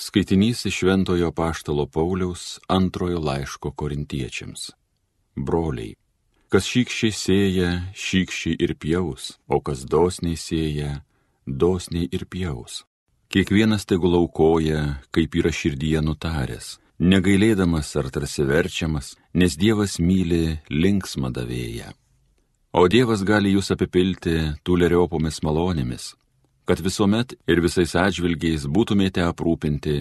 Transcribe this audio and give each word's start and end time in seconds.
Skaitinys 0.00 0.64
iš 0.66 0.76
Šventojo 0.78 1.32
Paštalo 1.32 1.86
Pauliaus 1.86 2.58
antrojo 2.68 3.18
laiško 3.20 3.70
korintiečiams. 3.70 4.70
Broliai, 5.36 5.92
kas 6.48 6.64
šykščiai 6.72 7.12
sėja, 7.12 7.68
šykščiai 7.92 8.56
ir 8.64 8.72
pjaus, 8.80 9.26
o 9.44 9.58
kas 9.60 9.82
dosniai 9.84 10.38
sėja, 10.40 11.02
dosniai 11.44 12.08
ir 12.16 12.24
pjaus. 12.32 12.86
Kiekvienas 13.28 13.84
tegul 13.84 14.16
aukoja, 14.22 15.02
kaip 15.12 15.36
yra 15.36 15.52
širdyje 15.52 16.00
nutaręs, 16.06 16.70
negailėdamas 16.96 17.92
ar 18.00 18.08
tarsi 18.08 18.48
verčiamas, 18.48 19.18
nes 19.34 19.58
Dievas 19.60 19.98
myli 20.00 20.56
linksmą 20.72 21.28
davėją. 21.28 21.92
O 22.72 22.88
Dievas 22.88 23.20
gali 23.28 23.52
jūs 23.52 23.68
apipilti 23.76 24.38
tuleriopomis 24.64 25.42
malonėmis, 25.44 26.14
kad 26.70 26.80
visuomet 26.80 27.32
ir 27.50 27.58
visais 27.58 27.96
atžvilgiais 27.98 28.62
būtumėte 28.70 29.24
aprūpinti 29.26 29.94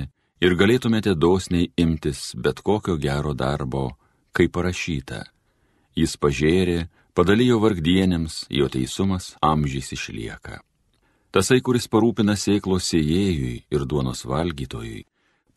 ir 0.46 0.54
galėtumėte 0.54 1.16
dosniai 1.18 1.72
imtis 1.82 2.20
bet 2.38 2.62
kokio 2.62 2.94
gero 3.02 3.32
darbo, 3.34 3.96
kaip 4.38 4.54
parašyta. 4.54 5.24
Jis 5.98 6.13
pažėrė, 6.22 6.84
padalijo 7.18 7.58
vargdienėms, 7.63 8.44
jo 8.54 8.70
teisumas 8.70 9.32
amžiais 9.41 9.90
išlieka. 9.98 10.60
Tasai, 11.34 11.58
kuris 11.66 11.90
parūpina 11.90 12.38
sėklos 12.38 12.86
sėjėjui 12.94 13.55
ir 13.74 13.90
duonos 13.90 14.22
valgytojui, 14.30 15.08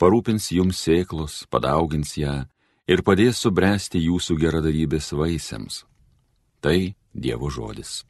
parūpins 0.00 0.48
jums 0.56 0.80
sėklos, 0.80 1.42
padaugins 1.52 2.16
ją 2.16 2.38
ir 2.88 3.04
padės 3.04 3.44
subręsti 3.44 4.00
jūsų 4.08 4.40
geradarybės 4.46 5.12
vaisiams. 5.12 5.84
Tai 6.64 6.78
Dievo 7.12 7.52
žodis. 7.52 8.00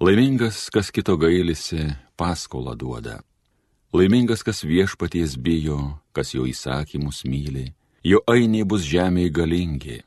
Laimingas, 0.00 0.70
kas 0.72 0.88
kito 0.88 1.12
gailisi, 1.20 1.82
paskolą 2.16 2.72
duoda. 2.72 3.18
Laimingas, 3.92 4.40
kas 4.40 4.62
viešpaties 4.64 5.34
bijo, 5.36 5.98
kas 6.16 6.30
jo 6.32 6.46
įsakymus 6.48 7.18
myli, 7.28 7.66
jo 8.00 8.22
ainiai 8.24 8.64
bus 8.64 8.86
žemėje 8.88 9.28
galingi, 9.36 9.98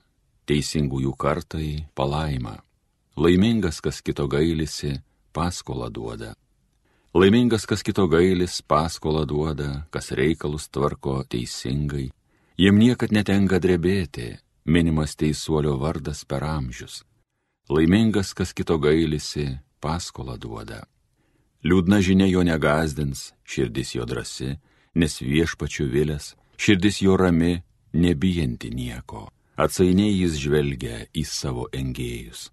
teisingųjų 0.49 1.11
kartai 1.13 1.67
palaima. 1.93 2.55
Laimingas, 3.21 3.77
kas 3.85 4.01
kito 4.01 4.25
gailisi, 4.25 4.95
paskolą 5.29 5.91
duoda. 5.93 6.31
Laimingas, 7.13 7.67
kas 7.69 7.85
kito 7.85 8.07
gailis, 8.09 8.63
paskolą 8.65 9.27
duoda, 9.29 9.85
kas 9.93 10.09
reikalus 10.17 10.65
tvarko 10.73 11.19
teisingai, 11.29 12.07
jiem 12.57 12.81
niekad 12.81 13.13
netenka 13.13 13.61
drebėti, 13.61 14.39
minimas 14.65 15.13
teisuolio 15.13 15.77
vardas 15.77 16.25
per 16.25 16.41
amžius. 16.49 17.03
Laimingas, 17.69 18.33
kas 18.33 18.57
kito 18.57 18.79
gailisi, 18.81 19.51
paskolą 19.83 20.37
duoda. 20.39 20.83
Liūdna 21.63 21.99
žinia 22.03 22.27
jo 22.27 22.43
negazdins, 22.43 23.31
širdis 23.43 23.93
jo 23.95 24.07
drasi, 24.07 24.57
nes 24.95 25.19
viešpačių 25.21 25.87
vilės, 25.91 26.33
širdis 26.59 27.01
jo 27.03 27.15
rami, 27.19 27.61
nebijanti 27.93 28.71
nieko. 28.73 29.29
Atsainiai 29.55 30.15
jis 30.17 30.39
žvelgia 30.41 31.03
į 31.13 31.23
savo 31.29 31.67
engėjus. 31.71 32.49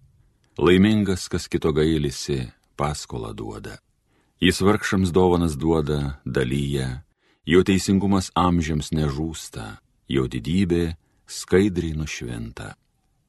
Laimingas, 0.61 1.25
kas 1.31 1.47
kito 1.49 1.71
gailisi, 1.73 2.51
paskolą 2.77 3.33
duoda. 3.33 3.79
Jis 4.41 4.61
vargšams 4.61 5.11
dovanas 5.13 5.55
duoda, 5.57 6.21
dalyja, 6.25 7.01
jo 7.45 7.63
teisingumas 7.65 8.31
amžiams 8.37 8.91
nežūsta, 8.93 9.81
jo 10.09 10.27
didybė 10.29 10.95
skaidriai 11.25 11.97
nušventa. 11.97 12.75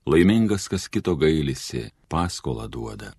Laimingas, 0.06 0.68
kas 0.68 0.88
kito 0.92 1.14
gailisi, 1.16 1.88
paskolą 2.12 2.68
duoda. 2.68 3.12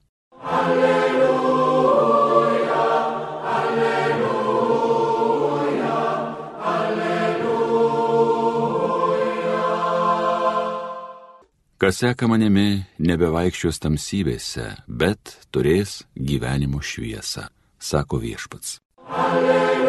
Kas 11.84 11.98
seka 12.00 12.30
manimi, 12.32 12.86
nebevaikščios 13.04 13.82
tamsybėse, 13.84 14.70
bet 14.88 15.34
turės 15.52 15.98
gyvenimo 16.16 16.80
šviesą, 16.80 17.50
sako 17.76 18.22
viešpats. 18.24 18.78
Alleluja. 19.12 19.83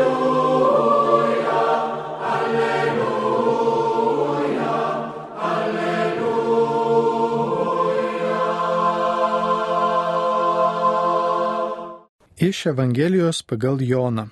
Iš 12.44 12.66
Evangelijos 12.66 13.38
pagal 13.48 13.78
Joną. 13.80 14.26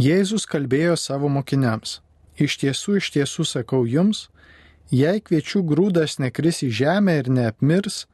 Jėzus 0.00 0.46
kalbėjo 0.48 0.94
savo 0.96 1.28
mokiniams. 1.28 1.98
Iš 2.40 2.54
tiesų, 2.62 2.94
iš 3.00 3.08
tiesų 3.16 3.44
sakau 3.44 3.80
jums, 3.84 4.20
jei 4.88 5.20
kviečių 5.20 5.60
grūdas 5.70 6.14
nekris 6.24 6.62
į 6.64 6.70
žemę 6.78 7.18
ir 7.20 7.26
neapmirs, 7.36 8.06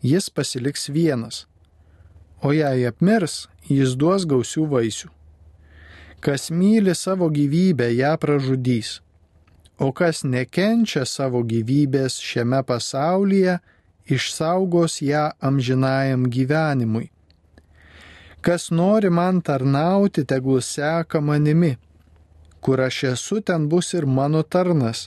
jis 0.00 0.30
pasiliks 0.32 0.88
vienas. 0.96 1.42
O 2.40 2.54
jei 2.56 2.86
apmirs, 2.88 3.34
jis 3.68 3.92
duos 4.00 4.24
gausių 4.24 4.64
vaisių. 4.70 5.10
Kas 6.24 6.48
myli 6.48 6.94
savo 6.96 7.28
gyvybę, 7.28 7.90
ją 7.98 8.14
pražudys. 8.22 9.02
O 9.76 9.90
kas 9.92 10.22
nekenčia 10.24 11.04
savo 11.04 11.44
gyvybės 11.44 12.16
šiame 12.30 12.62
pasaulyje, 12.64 13.58
išsaugos 14.08 15.02
ją 15.04 15.26
amžinajam 15.50 16.24
gyvenimui. 16.32 17.10
Kas 18.46 18.70
nori 18.70 19.10
man 19.10 19.40
tarnauti, 19.42 20.22
tegul 20.22 20.60
seka 20.62 21.18
manimi. 21.20 21.72
Kur 22.62 22.78
aš 22.80 22.98
esu, 23.08 23.40
ten 23.42 23.64
bus 23.70 23.88
ir 23.98 24.04
mano 24.06 24.42
tarnas. 24.42 25.00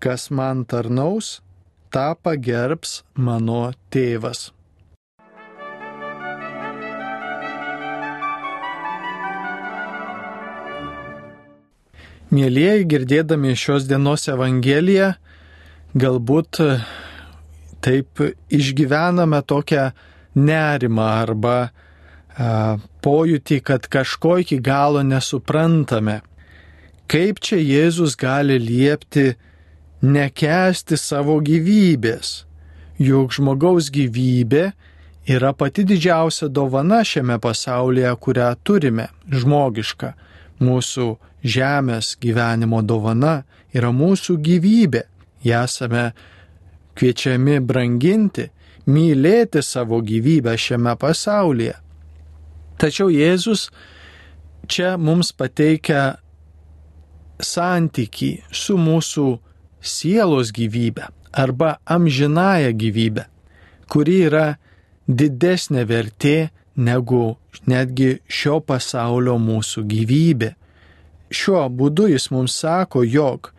Kas 0.00 0.30
man 0.30 0.62
tarnaus, 0.64 1.42
tą 1.92 2.14
pagerbs 2.24 3.02
mano 3.26 3.74
tėvas. 3.92 4.40
Mėlyjeji, 12.32 12.88
girdėdami 12.94 13.52
šios 13.52 13.84
dienos 13.90 14.24
Evangeliją, 14.32 15.10
galbūt 15.92 16.62
taip 17.84 18.24
išgyvename 18.48 19.44
tokią 19.52 19.86
nerimą 20.48 21.12
arba 21.20 21.56
pojūtį, 22.40 23.60
kad 23.60 23.86
kažko 23.90 24.38
iki 24.40 24.60
galo 24.64 25.02
nesuprantame. 25.04 26.20
Kaip 27.10 27.40
čia 27.42 27.58
Jėzus 27.58 28.14
gali 28.16 28.58
liepti 28.58 29.34
nekesti 30.02 30.96
savo 30.96 31.40
gyvybės? 31.42 32.44
Juk 33.00 33.32
žmogaus 33.34 33.90
gyvybė 33.90 34.70
yra 35.26 35.52
pati 35.52 35.84
didžiausia 35.84 36.48
dovana 36.48 37.02
šiame 37.04 37.38
pasaulyje, 37.40 38.14
kurią 38.16 38.54
turime- 38.62 39.08
žmogiška. 39.40 40.14
Mūsų 40.60 41.16
žemės 41.44 42.16
gyvenimo 42.20 42.82
dovana 42.82 43.44
yra 43.74 43.90
mūsų 43.90 44.36
gyvybė. 44.38 45.02
Esame 45.44 46.12
kviečiami 46.94 47.60
branginti, 47.60 48.50
mylėti 48.86 49.62
savo 49.62 50.00
gyvybę 50.00 50.56
šiame 50.56 50.96
pasaulyje. 50.96 51.74
Tačiau 52.80 53.10
Jėzus 53.12 53.66
čia 54.70 54.94
mums 54.96 55.34
pateikia 55.36 56.16
santyki 57.44 58.38
su 58.52 58.78
mūsų 58.80 59.26
sielos 59.80 60.52
gyvybė 60.56 61.10
arba 61.32 61.74
amžinąją 61.84 62.70
gyvybę, 62.80 63.26
kuri 63.92 64.16
yra 64.30 64.46
didesnė 65.08 65.84
vertė 65.90 66.50
negu 66.76 67.36
netgi 67.68 68.10
šio 68.28 68.60
pasaulio 68.64 69.36
mūsų 69.40 69.84
gyvybė. 69.90 70.54
Šiuo 71.30 71.66
būdu 71.68 72.08
jis 72.10 72.30
mums 72.32 72.56
sako, 72.62 73.04
jog 73.04 73.52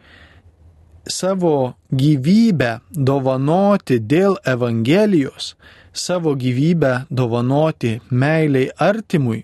savo 1.08 1.76
gyvybę 1.94 2.80
dovanoti 2.92 4.00
dėl 4.02 4.36
Evangelijos 4.46 5.54
savo 5.94 6.36
gyvybę 6.36 7.06
dovanoti 7.10 8.00
meiliai 8.12 8.70
artimui, 8.78 9.44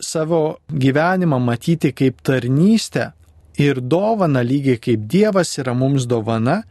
savo 0.00 0.58
gyvenimą 0.68 1.38
matyti 1.38 1.92
kaip 1.92 2.20
tarnystę 2.22 3.12
ir 3.58 3.80
dovana 3.80 4.42
lygiai 4.42 4.78
kaip 4.80 5.08
Dievas 5.08 5.58
yra 5.58 5.74
mums 5.74 6.06
dovana, 6.08 6.62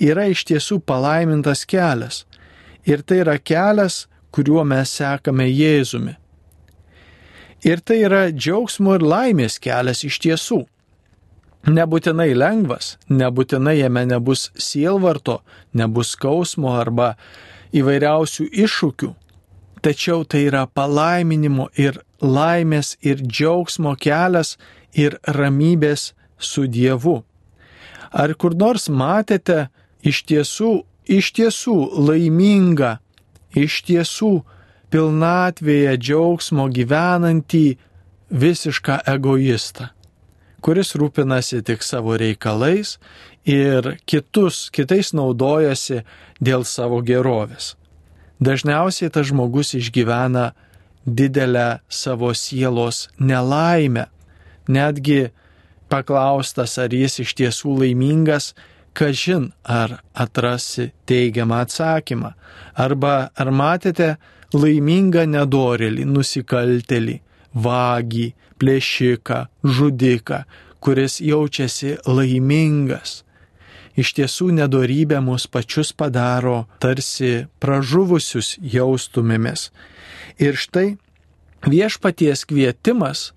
yra 0.00 0.26
iš 0.32 0.44
tiesų 0.48 0.80
palaimintas 0.84 1.66
kelias. 1.68 2.24
Ir 2.88 3.02
tai 3.04 3.20
yra 3.24 3.36
kelias, 3.38 4.06
kuriuo 4.32 4.64
mes 4.64 4.92
sekame 4.96 5.46
Jėzumi. 5.48 6.16
Ir 7.64 7.80
tai 7.84 8.00
yra 8.06 8.28
džiaugsmo 8.32 8.96
ir 8.96 9.04
laimės 9.04 9.58
kelias 9.60 10.04
iš 10.08 10.20
tiesų. 10.24 10.62
Nebūtinai 11.68 12.30
lengvas, 12.32 12.94
nebūtinai 13.12 13.76
jame 13.82 14.06
nebus 14.08 14.46
sielvarto, 14.56 15.42
nebus 15.76 16.14
skausmo 16.16 16.72
arba 16.80 17.16
įvairiausių 17.72 18.46
iššūkių. 18.64 19.14
tačiau 19.80 20.24
tai 20.24 20.44
yra 20.48 20.66
palaiminimo 20.66 21.68
ir 21.76 22.00
laimės 22.20 22.96
ir 23.00 23.22
džiaugsmo 23.24 23.94
kelias 23.96 24.56
ir 24.92 25.18
ramybės 25.24 26.12
su 26.38 26.66
Dievu. 26.66 27.22
Ar 28.10 28.34
kur 28.34 28.56
nors 28.56 28.88
matėte 28.88 29.68
iš 30.02 30.24
tiesų, 30.28 30.72
iš 31.06 31.32
tiesų 31.36 31.76
laimingą, 32.08 32.98
iš 33.54 33.82
tiesų 33.88 34.32
pilnatvėje 34.90 35.94
džiaugsmo 35.96 36.66
gyvenantį 36.74 37.66
visišką 38.30 39.00
egoistą, 39.14 39.90
kuris 40.62 40.94
rūpinasi 40.98 41.62
tik 41.66 41.84
savo 41.84 42.16
reikalais 42.20 42.98
ir 43.48 43.96
kitus, 44.06 44.68
kitais 44.72 45.12
naudojasi 45.16 46.02
dėl 46.40 46.64
savo 46.68 47.00
gerovės. 47.04 47.74
Dažniausiai 48.40 49.12
tas 49.12 49.28
žmogus 49.28 49.74
išgyvena 49.76 50.52
didelę 51.04 51.80
savo 51.88 52.32
sielos 52.34 53.08
nelaimę. 53.18 54.06
Netgi 54.68 55.30
paklaustas, 55.90 56.78
ar 56.78 56.94
jis 56.94 57.18
iš 57.24 57.34
tiesų 57.36 57.74
laimingas, 57.82 58.54
kažin 58.92 59.50
ar 59.64 60.00
atrasi 60.14 60.90
teigiamą 61.06 61.64
atsakymą. 61.64 62.32
Arba 62.74 63.30
ar 63.34 63.50
matėte 63.50 64.14
laimingą 64.54 65.26
nedorėlį, 65.30 66.06
nusikaltelį, 66.08 67.16
vagį, 67.54 68.28
plėšiką, 68.60 69.40
žudiką, 69.64 70.44
kuris 70.80 71.20
jaučiasi 71.24 71.96
laimingas. 72.06 73.22
Iš 73.98 74.14
tiesų 74.16 74.52
nedorybė 74.60 75.18
mus 75.24 75.48
pačius 75.50 75.90
padaro 75.92 76.64
tarsi 76.80 77.46
pražuvusius 77.60 78.54
jaustumėmės. 78.62 79.68
Ir 80.38 80.56
štai 80.56 80.94
viešpaties 81.66 82.46
kvietimas 82.48 83.30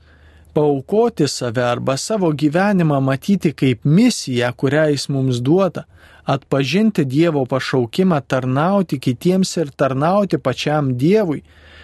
paukoti 0.54 1.28
save 1.28 1.64
arba 1.66 1.98
savo 1.98 2.30
gyvenimą 2.32 3.02
matyti 3.02 3.52
kaip 3.52 3.84
misiją, 3.84 4.54
kurią 4.54 4.86
jis 4.94 5.10
mums 5.10 5.42
duoda, 5.42 5.88
atpažinti 6.24 7.06
Dievo 7.06 7.46
pašaukimą, 7.50 8.22
tarnauti 8.28 9.00
kitiems 9.00 9.58
ir 9.58 9.74
tarnauti 9.76 10.38
pačiam 10.38 10.94
Dievui, 10.98 11.42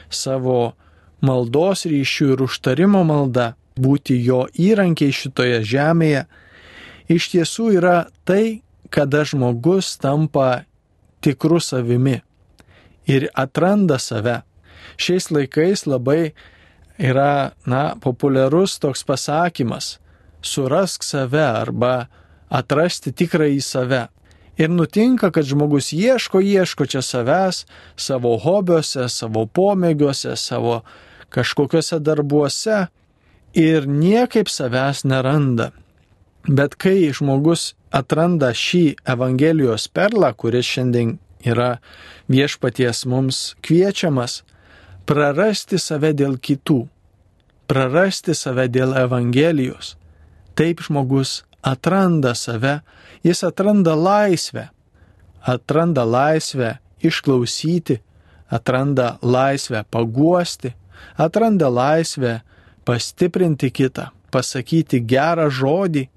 savo 0.09 0.75
maldos 1.21 1.85
ryšių 1.89 2.33
ir 2.35 2.43
užtarimo 2.45 3.03
malda, 3.07 3.53
būti 3.79 4.17
jo 4.23 4.45
įrankiai 4.59 5.13
šitoje 5.15 5.61
žemėje, 5.67 6.25
iš 7.11 7.29
tiesų 7.33 7.71
yra 7.79 7.97
tai, 8.27 8.61
kada 8.89 9.23
žmogus 9.27 9.95
tampa 10.01 10.63
tikru 11.21 11.59
savimi 11.61 12.19
ir 13.09 13.29
atranda 13.33 13.99
save. 13.99 14.41
Šiais 14.99 15.29
laikais 15.31 15.85
labai 15.87 16.33
yra, 16.99 17.51
na, 17.65 17.95
populiarus 18.01 18.79
toks 18.79 19.03
pasakymas- 19.03 19.97
surask 20.51 21.03
save 21.03 21.43
arba 21.43 22.07
atrasti 22.49 23.11
tikrąjį 23.11 23.61
save. 23.61 24.07
Ir 24.57 24.69
nutinka, 24.69 25.31
kad 25.31 25.45
žmogus 25.45 25.93
ieško, 25.93 26.41
ieško 26.43 26.85
čia 26.85 26.99
savęs, 26.99 27.65
savo 27.95 28.37
hobiuose, 28.37 29.07
savo 29.09 29.45
pomėgiuose, 29.47 30.35
savo 30.35 30.81
kažkokiuose 31.29 31.99
darbuose 31.99 32.87
ir 33.53 33.87
niekaip 33.87 34.49
savęs 34.49 35.03
neranda. 35.05 35.71
Bet 36.47 36.75
kai 36.79 37.11
žmogus 37.13 37.73
atranda 37.91 38.53
šį 38.55 38.83
Evangelijos 39.09 39.87
perlą, 39.91 40.31
kuris 40.33 40.65
šiandien 40.65 41.17
yra 41.45 41.77
viešpaties 42.29 43.05
mums 43.09 43.55
kviečiamas, 43.65 44.41
prarasti 45.09 45.79
save 45.81 46.13
dėl 46.13 46.37
kitų, 46.37 46.83
prarasti 47.69 48.35
save 48.37 48.67
dėl 48.69 48.95
Evangelijos. 48.97 49.95
Taip 50.55 50.83
žmogus 50.85 51.43
atranda 51.61 52.35
save, 52.35 52.79
jis 53.23 53.43
atranda 53.43 53.95
laisvę, 53.95 54.69
atranda 55.41 56.05
laisvę 56.05 56.77
išklausyti, 57.01 57.99
atranda 58.49 59.17
laisvę 59.21 59.83
paguosti, 59.91 60.73
atranda 61.17 61.69
laisvę 61.69 62.39
pastiprinti 62.85 63.71
kitą, 63.71 64.09
pasakyti 64.31 65.01
gerą 65.05 65.49
žodį, 65.49 66.07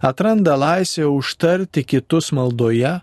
atranda 0.00 0.56
laisvę 0.56 1.08
užtarti 1.10 1.84
kitus 1.84 2.32
maldoje 2.32 2.98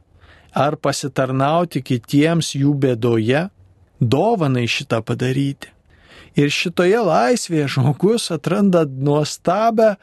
ar 0.56 0.77
pasitarnauti 0.79 1.83
kitiems 1.83 2.53
jų 2.56 2.73
bėdoje 2.79 3.47
dovanai 4.00 4.67
šitą 4.67 5.01
padaryti. 5.03 5.71
Ir 6.35 6.51
šitoje 6.51 7.00
laisvėje 7.00 7.67
žmogus 7.75 8.27
atranda 8.31 8.83
nuostabę 8.85 9.95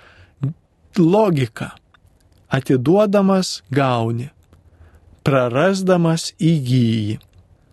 logiką. 0.96 1.72
Atiduodamas 2.52 3.62
gauni, 3.72 4.28
prarasdamas 5.24 6.34
įgyji, 6.36 7.16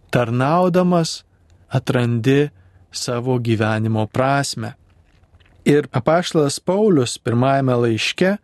tarnaudamas 0.08 1.26
atrandi 1.68 2.48
savo 2.92 3.38
gyvenimo 3.40 4.08
prasme. 4.08 4.74
Ir 5.66 5.88
apaštalas 5.92 6.60
Paulius 6.60 7.18
pirmajame 7.22 7.76
laiške 7.84 8.36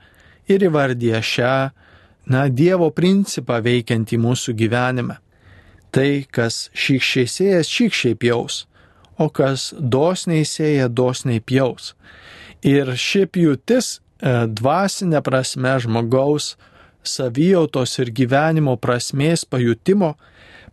ir 0.51 0.65
įvardyja 0.68 1.21
šią, 1.24 1.57
na, 2.30 2.47
Dievo 2.50 2.89
principą 2.94 3.62
veikiantį 3.63 4.19
mūsų 4.21 4.53
gyvenime 4.57 5.19
tai, 5.95 6.25
kas 6.27 6.69
šykščiai 6.75 7.30
sėjas, 7.31 7.71
šykščiai 7.71 8.18
pjaus, 8.19 8.65
o 9.15 9.30
kas 9.31 9.69
dosniai 9.80 10.44
sėja, 10.47 10.89
dosniai 10.92 11.39
pjaus. 11.39 11.94
Ir 12.65 12.92
ši 13.00 13.25
pjūtis 13.31 13.92
e, 13.95 14.00
dvasinė 14.51 15.21
prasme 15.24 15.75
žmogaus 15.86 16.56
savijautos 17.06 17.95
ir 18.01 18.12
gyvenimo 18.18 18.75
prasmės 18.81 19.45
pajutimo 19.47 20.15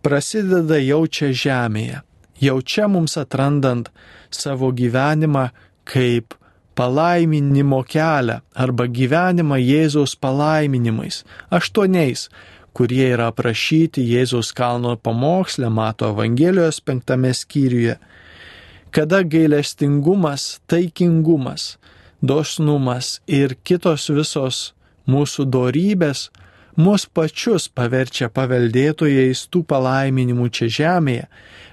prasideda 0.02 0.80
jau 0.82 1.04
čia 1.06 1.30
žemėje, 1.44 2.00
jau 2.42 2.58
čia 2.62 2.88
mums 2.90 3.16
atrandant 3.20 3.90
savo 4.30 4.72
gyvenimą 4.74 5.48
kaip 5.88 6.34
palaiminimo 6.74 7.82
kelią 7.84 8.40
arba 8.64 8.86
gyvenimą 8.88 9.58
Jėzaus 9.60 10.16
palaiminimais, 10.16 11.22
aštuoniais, 11.52 12.28
kurie 12.72 13.10
yra 13.12 13.28
aprašyti 13.32 14.04
Jėzaus 14.14 14.52
kalno 14.56 14.96
pamoksle, 14.96 15.68
mato 15.68 16.08
Evangelijos 16.12 16.80
penktame 16.80 17.32
skyriuje, 17.36 17.98
kada 18.92 19.22
gailestingumas, 19.22 20.60
taikingumas, 20.68 21.76
dosnumas 22.22 23.18
ir 23.26 23.56
kitos 23.64 24.08
visos 24.12 24.72
mūsų 25.08 25.48
dorybės 25.52 26.30
mus 26.76 27.06
pačius 27.06 27.68
paverčia 27.68 28.28
paveldėtojais 28.32 29.46
tų 29.52 29.64
palaiminimų 29.68 30.48
čia 30.56 30.68
žemėje, 30.78 31.28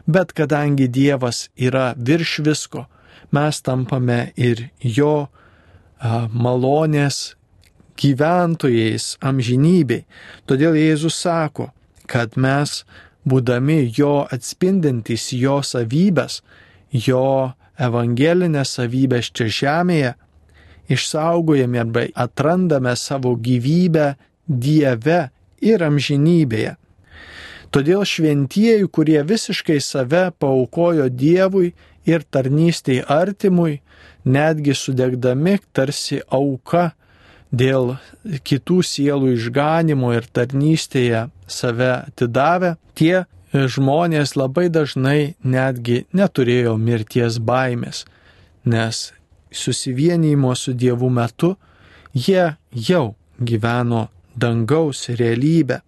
bet 0.08 0.34
kadangi 0.36 0.88
Dievas 0.88 1.48
yra 1.56 1.94
virš 1.98 2.40
visko, 2.46 2.86
mes 3.32 3.62
tampame 3.62 4.32
ir 4.36 4.70
jo 4.82 5.30
malonės 6.32 7.36
gyventojais 8.00 9.18
amžinybei. 9.20 10.06
Todėl 10.48 10.78
Jėzus 10.80 11.20
sako, 11.20 11.70
kad 12.08 12.38
mes, 12.40 12.84
būdami 13.28 13.92
jo 13.96 14.26
atspindintys 14.32 15.34
jo 15.36 15.60
savybės, 15.62 16.40
jo 16.92 17.52
evangelinės 17.80 18.78
savybės 18.80 19.32
čia 19.36 19.50
žemėje, 19.60 20.16
išsaugojame 20.90 21.84
arba 21.84 22.08
atrandame 22.16 22.96
savo 22.98 23.36
gyvybę 23.36 24.16
Dieve 24.50 25.30
ir 25.62 25.84
amžinybėje. 25.86 26.76
Todėl 27.70 28.02
šventieji, 28.10 28.88
kurie 28.90 29.22
visiškai 29.22 29.78
save 29.84 30.30
paukojo 30.42 31.06
Dievui 31.14 31.76
ir 32.10 32.26
tarnystėj 32.34 33.04
artimui, 33.06 33.82
netgi 34.26 34.74
sudegdami 34.74 35.60
tarsi 35.74 36.24
auka 36.34 36.90
dėl 37.52 37.96
kitų 38.46 38.82
sielų 38.86 39.36
išganimo 39.38 40.14
ir 40.18 40.26
tarnystėje 40.34 41.28
save 41.50 41.92
atidavę, 42.10 42.76
tie 42.98 43.26
žmonės 43.54 44.36
labai 44.38 44.68
dažnai 44.70 45.36
netgi 45.42 46.04
neturėjo 46.14 46.76
mirties 46.78 47.40
baimės, 47.42 48.06
nes 48.66 49.12
susivienijimo 49.52 50.54
su 50.56 50.74
Dievu 50.74 51.10
metu 51.10 51.56
jie 52.14 52.56
jau 52.74 53.16
gyveno 53.40 54.08
dangaus 54.42 55.08
realybę. 55.20 55.82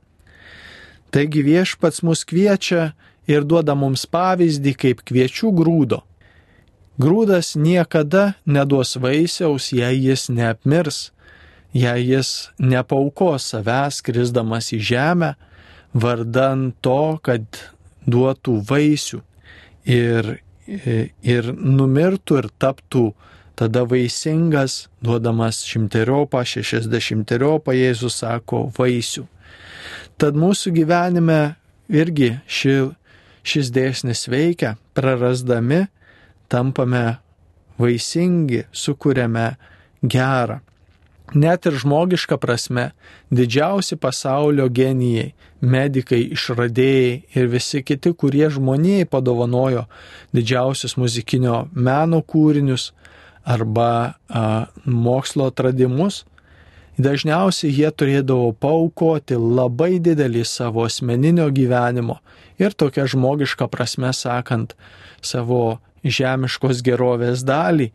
Taigi 1.11 1.43
viešpats 1.43 2.03
mus 2.07 2.23
kviečia 2.27 2.91
ir 3.27 3.47
duoda 3.47 3.75
mums 3.75 4.05
pavyzdį 4.07 4.75
kaip 4.83 5.03
kviečių 5.07 5.51
grūdo. 5.55 6.01
Grūdas 7.01 7.55
niekada 7.55 8.35
neduos 8.45 8.97
vaisiaus, 8.99 9.71
jei 9.73 9.97
jis 10.05 10.27
neapmirs, 10.29 11.09
jei 11.73 12.03
jis 12.11 12.51
nepaukos 12.59 13.47
savęs 13.53 14.03
krisdamas 14.05 14.69
į 14.75 14.79
žemę, 14.91 15.33
vardan 15.93 16.71
to, 16.83 17.17
kad 17.23 17.43
duotų 18.07 18.59
vaisių. 18.69 19.21
ir, 19.85 20.41
ir 20.67 21.51
numirtų 21.57 22.41
ir 22.41 22.49
taptų 22.61 23.11
tada 23.61 23.83
vaisingas, 23.85 24.87
duodamas 25.05 25.59
šimteriopą, 25.69 26.41
šešiasdešimteriopą, 26.49 27.75
Jėzus 27.77 28.15
sako, 28.23 28.63
vaisių. 28.73 29.27
Tad 30.17 30.37
mūsų 30.41 30.71
gyvenime 30.79 31.41
irgi 31.93 32.31
ši, 32.49 32.73
šis 33.45 33.69
dėsnis 33.75 34.25
veikia, 34.33 34.79
prarasdami 34.97 35.83
tampame 36.49 37.19
vaisingi, 37.77 38.63
sukūrėme 38.73 39.51
gerą. 40.01 40.57
Net 41.37 41.69
ir 41.69 41.77
žmogiška 41.83 42.39
prasme, 42.41 42.87
didžiausi 43.29 43.95
pasaulio 44.01 44.65
genijai, 44.73 45.35
medikai, 45.61 46.23
išradėjai 46.33 47.13
ir 47.37 47.45
visi 47.53 47.83
kiti, 47.85 48.11
kurie 48.17 48.49
žmonijai 48.51 49.05
padovanojo 49.05 49.85
didžiausius 50.33 50.97
muzikinio 50.97 51.67
meno 51.77 52.23
kūrinius 52.25 52.89
arba 53.43 54.15
a, 54.29 54.65
mokslo 54.85 55.49
atradimus, 55.51 56.23
dažniausiai 57.01 57.71
jie 57.73 57.89
turėdavo 57.91 58.51
paukoti 58.61 59.37
labai 59.39 59.97
didelį 60.03 60.43
savo 60.45 60.85
asmeninio 60.85 61.47
gyvenimo 61.49 62.19
ir 62.61 62.75
tokia 62.77 63.07
žmogiška 63.09 63.67
prasme 63.71 64.11
sakant 64.13 64.75
savo 65.21 65.79
žemiškos 66.03 66.81
gerovės 66.85 67.45
dalį, 67.45 67.91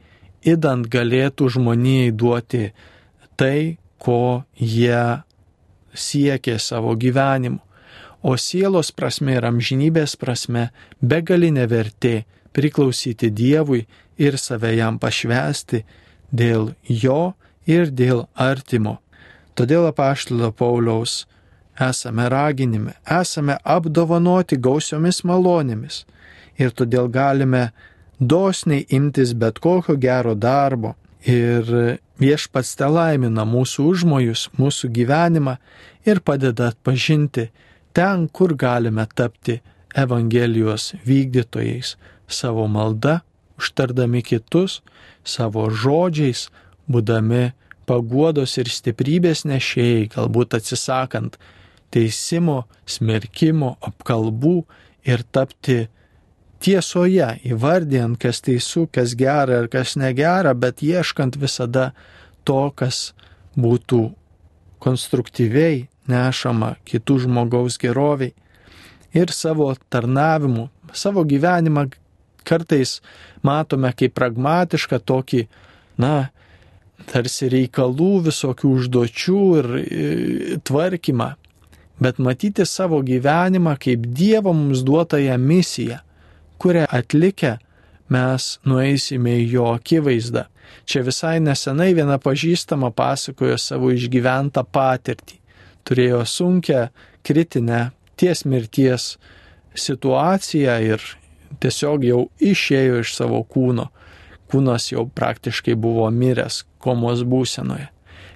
įdant 0.47 0.87
galėtų 0.91 1.51
žmonijai 1.57 2.13
duoti 2.15 2.65
tai, 3.39 3.79
ko 3.99 4.45
jie 4.59 5.23
siekė 5.97 6.59
savo 6.63 6.95
gyvenimu. 6.95 7.61
O 8.27 8.35
sielos 8.41 8.91
prasme 8.91 9.37
ir 9.37 9.45
amžinybės 9.47 10.17
prasme 10.19 10.71
begalinė 11.01 11.67
vertė 11.71 12.25
priklausyti 12.57 13.31
Dievui 13.31 13.85
ir 14.19 14.39
save 14.39 14.75
jam 14.77 14.99
pašvesti 14.99 15.85
dėl 16.33 16.75
jo 16.89 17.35
ir 17.67 17.91
dėl 17.91 18.27
artimo. 18.35 18.99
Todėl 19.57 19.89
apaštalo 19.89 20.53
Pauliaus 20.53 21.25
esame 21.81 22.29
raginime, 22.33 22.95
esame 23.05 23.57
apdovanoti 23.65 24.57
gausiomis 24.57 25.23
malonėmis 25.25 26.05
ir 26.61 26.73
todėl 26.73 27.09
galime 27.13 27.71
dosniai 28.21 28.87
imtis 28.99 29.35
bet 29.37 29.61
kokio 29.61 29.97
gero 30.01 30.35
darbo 30.35 30.95
ir 31.27 31.99
viešpats 32.21 32.77
te 32.79 32.89
laimina 32.89 33.45
mūsų 33.45 33.87
užmojus, 33.93 34.49
mūsų 34.57 34.91
gyvenimą 34.99 35.57
ir 36.09 36.21
padeda 36.25 36.71
atpažinti 36.73 37.51
ten, 37.97 38.29
kur 38.29 38.55
galime 38.57 39.07
tapti 39.15 39.61
Evangelijos 39.97 40.93
vykdytojais 41.07 41.95
savo 42.29 42.67
malda, 42.69 43.23
užtardami 43.61 44.23
kitus, 44.23 44.81
savo 45.25 45.69
žodžiais, 45.71 46.49
būdami 46.91 47.53
paguodos 47.87 48.57
ir 48.61 48.71
stiprybės 48.71 49.45
nešėjai, 49.47 50.09
galbūt 50.15 50.57
atsisakant 50.59 51.39
teisimo, 51.95 52.65
smerkimo, 52.87 53.77
apkalbų 53.81 54.57
ir 55.07 55.23
tapti 55.33 55.87
tiesoje, 56.63 57.29
įvardijant, 57.47 58.19
kas 58.21 58.43
teisų, 58.45 58.87
kas 58.93 59.15
gera 59.19 59.63
ir 59.63 59.69
kas 59.73 59.95
negera, 60.01 60.55
bet 60.55 60.83
ieškant 60.83 61.39
visada 61.39 61.93
to, 62.47 62.71
kas 62.75 63.13
būtų 63.57 64.03
konstruktyviai 64.83 65.87
nešama 66.11 66.77
kitų 66.87 67.21
žmogaus 67.27 67.79
geroviai 67.83 68.35
ir 69.17 69.33
savo 69.33 69.71
tarnavimu, 69.91 70.69
savo 70.93 71.25
gyvenimą 71.25 71.89
kartais 72.47 73.01
matome 73.47 73.93
kaip 73.97 74.15
pragmatišką 74.17 75.01
tokį, 75.11 75.43
na, 76.03 76.31
tarsi 77.11 77.51
reikalų 77.53 78.13
visokių 78.31 78.73
užduočių 78.79 79.43
ir 79.61 79.71
e, 79.77 79.85
tvarkymą, 80.67 81.31
bet 82.03 82.19
matyti 82.23 82.67
savo 82.69 83.03
gyvenimą 83.05 83.77
kaip 83.83 84.09
Dievo 84.17 84.55
mums 84.57 84.85
duotąją 84.87 85.39
misiją, 85.39 86.01
kurią 86.59 86.87
atlikę 86.89 87.57
mes 88.13 88.57
nueisime 88.65 89.39
į 89.43 89.49
jo 89.57 89.71
akivaizdą. 89.77 90.47
Čia 90.87 91.03
visai 91.07 91.39
nesenai 91.43 91.93
viena 91.95 92.19
pažįstama 92.23 92.93
pasakojo 92.95 93.57
savo 93.59 93.91
išgyventą 93.95 94.65
patirtį. 94.73 95.39
Turėjo 95.87 96.25
sunkę, 96.27 96.89
kritinę 97.27 97.91
ties 98.19 98.45
mirties 98.47 99.15
situaciją 99.79 100.77
ir 100.83 101.05
tiesiog 101.61 102.05
jau 102.05 102.21
išėjo 102.43 103.01
iš 103.03 103.15
savo 103.17 103.43
kūno. 103.45 103.89
Kūnas 104.51 104.91
jau 104.93 105.07
praktiškai 105.11 105.75
buvo 105.75 106.07
miręs 106.11 106.63
komos 106.83 107.25
būsenoje. 107.27 107.89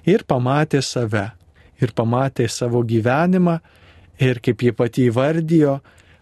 Ir 0.09 0.25
pamatė 0.27 0.81
save. 0.83 1.31
Ir 1.81 1.93
pamatė 1.97 2.49
savo 2.49 2.83
gyvenimą. 2.83 3.59
Ir 4.21 4.41
kaip 4.43 4.61
jie 4.61 4.73
pati 4.75 5.07
įvardijo, 5.09 5.79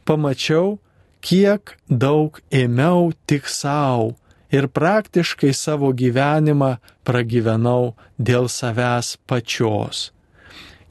pamačiau, 0.08 0.78
kiek 1.20 1.76
daug 1.90 2.40
ėmiau 2.52 3.12
tik 3.28 3.50
savo 3.52 4.14
ir 4.52 4.68
praktiškai 4.68 5.52
savo 5.54 5.92
gyvenimą 5.94 6.78
pragyvenau 7.06 7.94
dėl 8.18 8.50
savęs 8.50 9.18
pačios. 9.30 10.10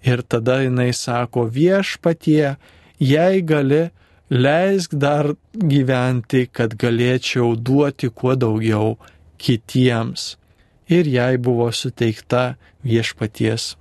Ir 0.06 0.22
tada 0.22 0.60
jinai 0.62 0.92
sako 0.94 1.48
viešpatie, 1.50 2.56
jei 3.02 3.42
gali, 3.42 3.88
leisk 4.30 4.94
dar 4.94 5.32
gyventi, 5.52 6.46
kad 6.52 6.76
galėčiau 6.78 7.56
duoti 7.56 8.10
kuo 8.10 8.36
daugiau 8.36 8.96
kitiems. 9.40 10.36
Ir 10.88 11.08
jai 11.08 11.36
buvo 11.36 11.68
suteikta 11.72 12.56
viešpaties 12.84 13.74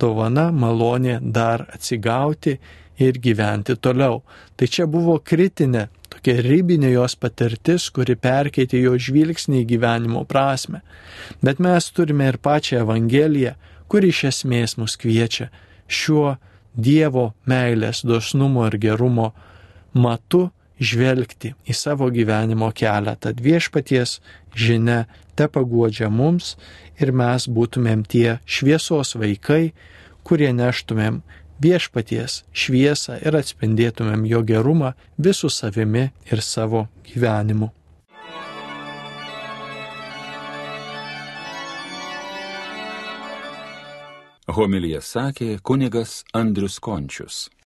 dovana, 0.00 0.50
malonė 0.52 1.18
dar 1.20 1.66
atsigauti 1.72 2.56
ir 2.98 3.18
gyventi 3.20 3.76
toliau. 3.76 4.22
Tai 4.56 4.68
čia 4.68 4.86
buvo 4.88 5.18
kritinė, 5.20 5.88
tokia 6.12 6.40
ribinė 6.44 6.92
jos 6.94 7.16
patirtis, 7.20 7.90
kuri 7.92 8.16
perkeitė 8.16 8.80
jo 8.80 8.96
žvilgsnį 8.96 9.62
į 9.62 9.68
gyvenimo 9.74 10.24
prasme. 10.28 10.82
Bet 11.44 11.60
mes 11.60 11.90
turime 11.92 12.30
ir 12.32 12.40
pačią 12.40 12.82
Evangeliją, 12.84 13.56
kuri 13.88 14.12
iš 14.12 14.24
esmės 14.32 14.76
mus 14.80 14.96
kviečia 15.00 15.50
šiuo 15.86 16.36
Dievo 16.76 17.30
meilės, 17.48 18.02
dosnumo 18.04 18.66
ir 18.68 18.74
gerumo 18.76 19.30
matu 19.96 20.48
žvelgti 20.80 21.54
į 21.64 21.76
savo 21.76 22.08
gyvenimo 22.12 22.68
kelią. 22.76 23.16
Tad 23.20 23.40
viešpaties 23.40 24.18
žinia 24.56 25.04
te 25.36 25.48
paguodžia 25.48 26.10
mums 26.12 26.54
ir 27.00 27.12
mes 27.12 27.48
būtumėm 27.48 28.04
tie 28.08 28.38
šviesos 28.44 29.16
vaikai, 29.20 29.72
kurie 30.26 30.52
neštumėm 30.52 31.22
viešpaties 31.62 32.42
šviesą 32.52 33.20
ir 33.24 33.38
atspindėtumėm 33.40 34.26
jo 34.28 34.42
gerumą 34.44 34.92
visų 35.16 35.50
savimi 35.52 36.10
ir 36.30 36.44
savo 36.44 36.86
gyvenimu. 37.08 37.72
Homilija 44.56 45.00
sakė 45.02 45.56
kunigas 45.66 46.22
Andrius 46.32 46.78
Končius. 46.80 47.46